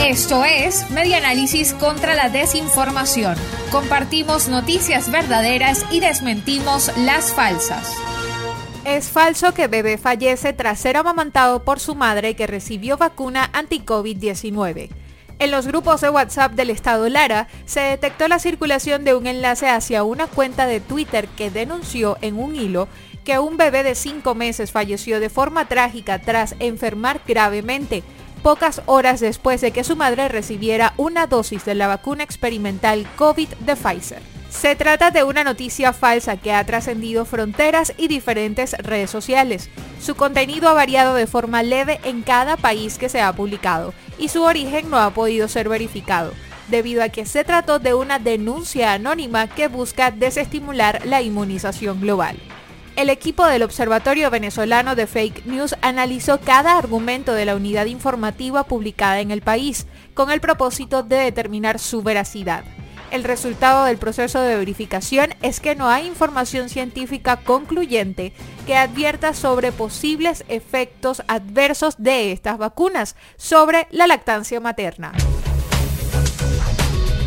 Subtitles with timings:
[0.00, 3.36] Esto es Media Análisis contra la Desinformación.
[3.70, 7.94] Compartimos noticias verdaderas y desmentimos las falsas.
[8.84, 14.90] Es falso que bebé fallece tras ser amamantado por su madre que recibió vacuna anti-COVID-19.
[15.38, 19.68] En los grupos de WhatsApp del Estado Lara se detectó la circulación de un enlace
[19.68, 22.88] hacia una cuenta de Twitter que denunció en un hilo
[23.24, 28.02] que un bebé de 5 meses falleció de forma trágica tras enfermar gravemente
[28.44, 33.48] pocas horas después de que su madre recibiera una dosis de la vacuna experimental COVID
[33.60, 34.20] de Pfizer.
[34.50, 39.70] Se trata de una noticia falsa que ha trascendido fronteras y diferentes redes sociales.
[39.98, 44.28] Su contenido ha variado de forma leve en cada país que se ha publicado y
[44.28, 46.34] su origen no ha podido ser verificado,
[46.68, 52.36] debido a que se trató de una denuncia anónima que busca desestimular la inmunización global.
[52.96, 58.62] El equipo del Observatorio Venezolano de Fake News analizó cada argumento de la unidad informativa
[58.64, 62.62] publicada en el país, con el propósito de determinar su veracidad.
[63.10, 68.32] El resultado del proceso de verificación es que no hay información científica concluyente
[68.64, 75.12] que advierta sobre posibles efectos adversos de estas vacunas sobre la lactancia materna.